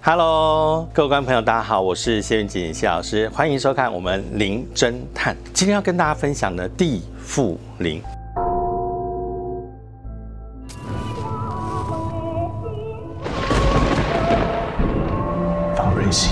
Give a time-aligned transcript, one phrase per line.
[0.00, 5.36] Hello，各位观众朋友，大家好，我是谢云锦谢老师，欢迎收看我们灵侦探。
[5.52, 8.00] 今天要跟大家分享的地缚灵。
[15.76, 16.30] 方瑞喜，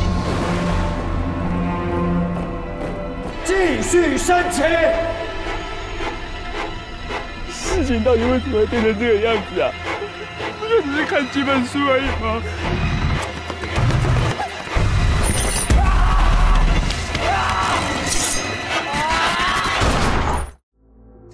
[3.45, 4.63] 继续升旗。
[7.51, 9.71] 事情到底为什么会变成这个样子啊？
[10.61, 12.41] 不就只是看几本书而已吗？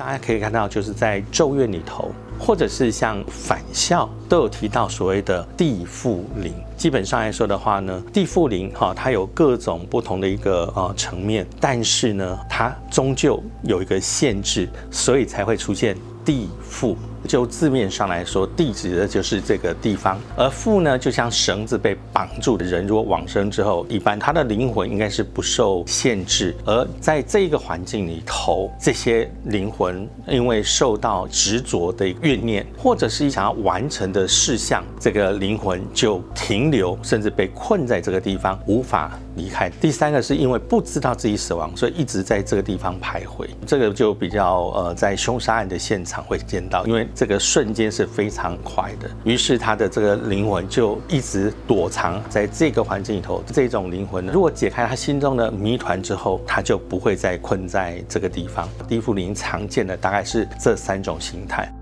[0.05, 6.53] 大家可以看到，就是在《咒怨》里头，或者是像返校，都有提到所谓的地缚灵。
[6.77, 16.97] 基本上来说的话呢，地缚灵哈，它有各种不同的一个呃层面，但是呢，它终究有一个限制，所以才会出现地缚。
[17.29, 26.55] 就字面上来说，地指的就是这个地方，而缚呢，就像绳子被绑住的人，如果往生之后，一般他的灵魂应该是不受限制。
[26.65, 39.71] 而在这个环境里头，这些灵魂因为受到执着的怨念，或者是想要完成的事项，这个灵魂就停留，甚至被困在这个地方，无法离开。
[39.81, 43.47] 第三个是因为不知道自己死亡，所以一直在这个地方徘徊。
[43.65, 47.07] 这个就比较呃，在凶杀案的现场会见到，因为。
[47.15, 53.43] 这个瞬间是非常快的，于是他的这个灵魂就一直躲藏在这个环境里头。
[53.47, 58.69] 这种灵魂，如果解开他心中的谜团之后，他就不会再困在这个地方。
[58.89, 61.73] 蒂芙尼常见的大概是这三种形态。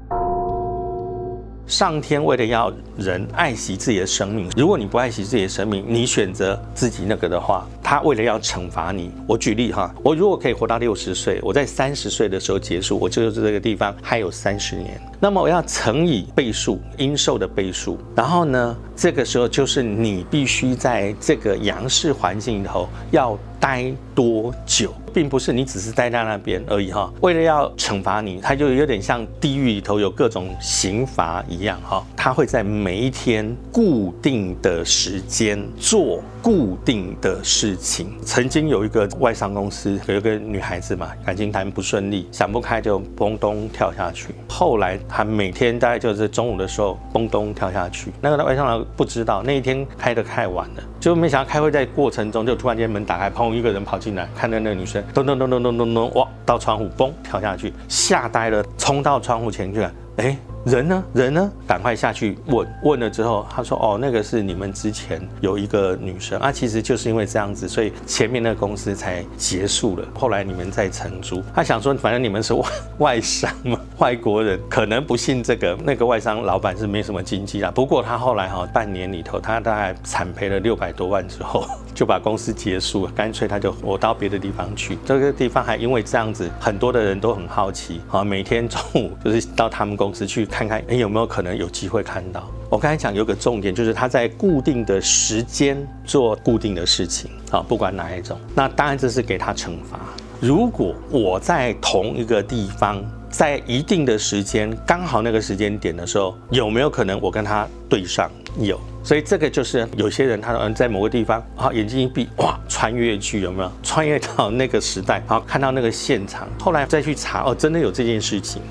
[1.70, 9.12] 上天为了要人爱惜自己的生命，如果你不爱惜自己的生命，你选择自己那个的话，他为了要惩罚你。
[9.24, 24.92] 我举例哈，我如果可以活到六十岁，我在三十岁的时候结束，我就是这个地方还有三十年，那么我要乘以倍数，阴寿的倍数，然后呢，这个时候就是你必须在这个阳世环境里头要待多久。
[25.12, 38.14] 并不是你只是待在那边而已哈，为了要惩罚你，他就有点像地狱里头有各种刑罚一样哈，他会在每一天固定的时间做固定的事情。
[38.24, 44.34] 曾经有一个外商公司有一个女孩子嘛，感情谈不顺利，想不开就嘣咚跳下去。
[44.48, 54.99] 后来她每天大概就是中午的时候嘣咚跳下去，那个外商人不知道那一天开的太晚了，就没想到开会在过程中就突然间门打开，砰一个人跑进来，看到那个女生。
[55.14, 56.28] 咚咚咚咚咚咚咚，哇！
[56.44, 60.36] 到窗户，嘣，跳下去，吓呆了，冲到窗户前去了，哎。
[60.66, 61.04] 人呢？
[61.14, 61.50] 人呢？
[61.66, 70.06] 赶快下去问问了之后，他说：“哦，那个是你们之前有一个女生啊，其实就是因为这样子，所以前面那个公司才结束了。
[70.14, 71.42] 后来你们再承租。
[71.54, 75.74] 他想说，反正你们是外 外商嘛，外国人可能不信这个。
[75.82, 77.70] 那个外商老板是没什么经济啦。
[77.70, 83.12] 不过他后来哈，半年里头，他大概惨赔了六百多万之后， 就把公司结束了。
[83.12, 84.98] 干脆他就我到别的地方去。
[85.06, 92.50] 这个地方还因为这样子，很多的人都很好奇啊，每天中午就是到他们公司去。”看看，哎，有没有可能有机会看到？
[92.68, 98.38] 我刚才讲有个重点，就是他在固定的时间做固定的事情，啊，不管哪一种。
[98.54, 99.98] 那当然这是给他惩罚。
[100.40, 108.30] 如果我在同一个地方，在一定的时间，刚好那个时间点的时候，有没有可能我跟他对上？
[108.58, 108.80] 有。
[109.02, 113.72] 所以这个就是有些人他嗯在某个地方，好眼睛一闭，哇，穿越剧有没有？
[113.82, 118.62] 穿越到那个时代，好看到那个现场，后来再去查，哦，真的有这件事情。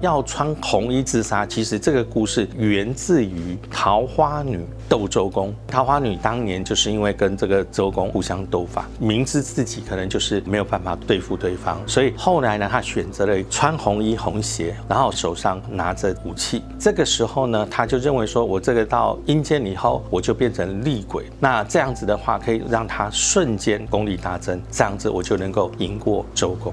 [0.00, 5.54] 要穿红衣自杀，其实这个故事源自于桃花女斗周公。
[5.66, 16.62] 桃花女当年就是因为跟这个周公互相斗法，明知自己可能就是没有办法对付对方，所以后来呢，她选择了穿红衣红鞋，然后手上拿着武器。
[16.78, 21.24] 这个时候呢，她就认为说，我这个到阴间以后，我就变成厉鬼。
[21.40, 26.72] 那这样子的话，可以让她瞬间功力大增，这样子我就能够赢过周公。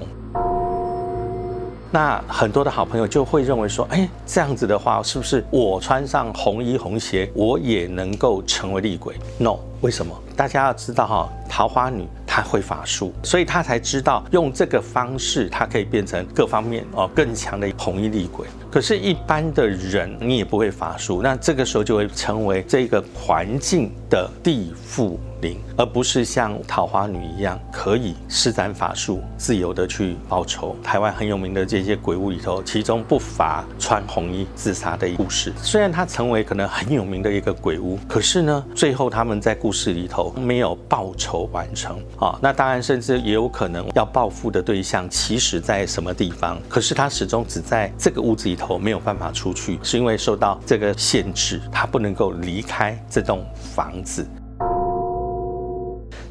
[1.96, 10.14] 那很多的好朋友就会认为说，哎，这样子的话，是不是我穿上红衣红鞋，我也能够成为厉鬼？No，为什么？
[10.36, 18.46] 大家要知道哈，桃花女她会法术，所以她才知道用这个方式，她可以变成各方面哦更强的红衣厉鬼。
[18.70, 30.76] 可是，一般的人你也不会法术，那这个时候就会成为这个环境的地缚灵，而不是像桃花女一样可以施展法术，自由的去报仇。
[30.82, 35.52] 台湾很有名的这些鬼屋里头，其中不乏穿红衣自杀的故事。
[35.62, 42.38] 虽然它成为可能很有名的一个鬼屋，可是呢，最后他们在故事里头没有报仇完成啊。
[42.40, 46.58] 那当然，甚至也有可能要报复的对象，其实在什么地方？
[46.68, 53.44] 可是他始终只在这个屋子里头，没有办法出去，是因为受到这个限制，他不能够离开这栋
[53.74, 54.26] 房子。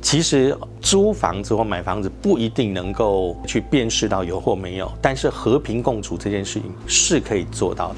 [0.05, 7.95] 其实租房子或买房子不一定能够去辨识到有或没有，但是和平共处这件事情是可以做到的。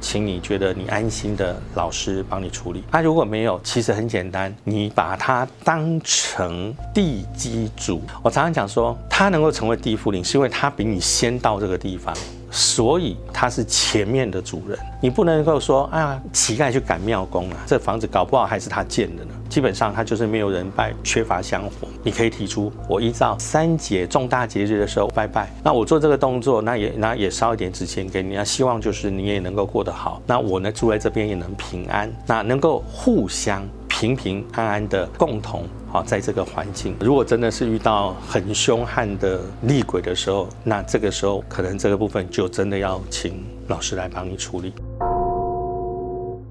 [0.00, 2.82] 请你觉得你安心的老师帮你处理。
[2.90, 8.00] 那如果没有，其实很简单，你把它当成地基主。
[8.22, 12.16] 我常常讲说，他能够成为地富灵，是因为他比你先到这个地方。
[12.56, 19.30] 所以他是前面的主人，你不能够说啊，乞丐去赶庙工啊，这房子搞不好还是他建的呢。
[19.48, 21.88] 基本上他就是没有人拜，缺乏香火。
[22.04, 33.66] 你可以提出，我依照三节重大节日的时候拜拜，那我做这个动作，那也那也烧一点纸钱给你，那希望就是你也能够过得好，那我呢住在这边也能平安，那能够互相。
[33.86, 35.62] 平平安安的共同
[35.94, 44.74] 好，在这个环境，如果真的是遇到很凶悍的厉鬼的时候，那这个时候可能这个部分就真的要请老师来帮你处理。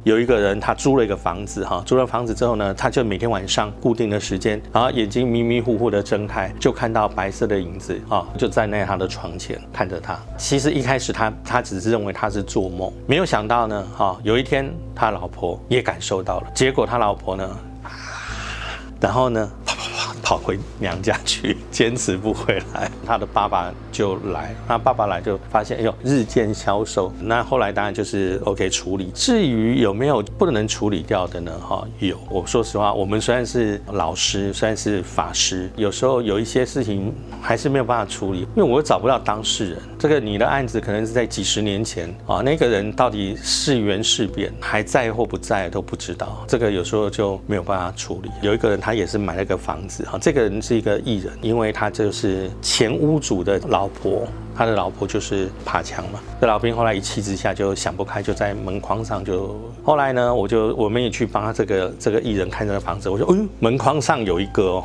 [0.06, 10.18] 有一个人，他租了一个房子，哈，租了房子之后呢，他就每天晚上固定的时间，然后眼睛迷迷糊糊的睁开，就看到白色的影子，啊，就站在他的床前看着他。
[10.38, 17.60] 其实一开始他他只是认为他是做梦，没有想到呢，哈，有一天他老婆也感受到了，结果他老婆呢，
[19.04, 19.52] 然后呢。
[20.24, 22.90] 跑回娘家去，坚持不回来。
[23.06, 27.12] 他的爸爸就来，那爸爸来就发现，哎呦，日渐消瘦。
[27.20, 29.12] 那后来当然就是 OK 处理。
[29.14, 31.52] 至于有没有不能处理掉的呢？
[31.60, 32.18] 哈，有。
[32.30, 39.80] 我说实话，我们虽然是老师，虽然是法师，有时候有一些事情还是没有办法处理，因为我找不到当事人。
[40.00, 46.46] 这个你的案子可能是在几十年前啊，那个人到底是缘是变，还在或不在都不知道。
[46.48, 48.32] 这个有时候就没有办法处理。
[48.42, 50.08] 有一个人他也是买了个房子。
[50.20, 54.28] 这个人是一个艺人，因为他就是前屋主的老婆。
[54.56, 59.60] 他的老婆就是爬墙嘛，这老兵后来一气之下就想不开，就在门框上就。
[59.84, 64.84] 后来呢，我就我们也去帮他这个这个艺人看这个房子，我说，哎呦，门框上有一个哦。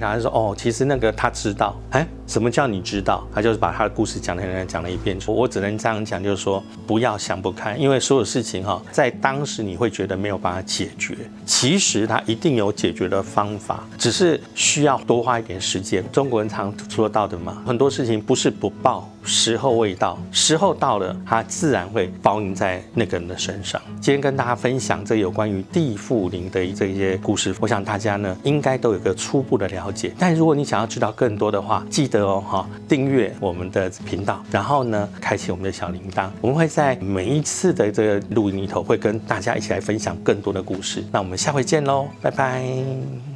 [0.00, 3.26] 他就说，哦，其实那个他知道，哎，什么叫你知道？
[3.34, 5.18] 他就是把他的故事讲了讲了一遍。
[5.26, 16.04] 我只能这样讲，就是说不要想不开，因为所有事情哈，在当时你会觉得没有办法解决，其实他一定有解决的方法，只是需要多花一点时间。
[16.10, 19.08] 中国人常说道德嘛，很多事情不是不报。
[19.24, 23.80] 时候未到，时候到了，它自然会报应在那个人的身上。
[24.00, 30.12] 今天跟大家分享这有关于地缚灵的这些故事，我想大家呢应该都有个初步的了解。
[30.18, 41.04] 但如果你想要知道更多的话，记得哦哈，订阅我们的频道，然后呢开启我们的小铃铛，我们会在每一次的这个录音里头会跟大家一起来分享更多的故事。
[41.12, 43.29] 那我们下回见喽，拜拜。